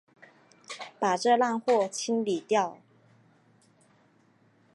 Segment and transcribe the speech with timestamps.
[0.99, 2.79] 把这烂货清理掉！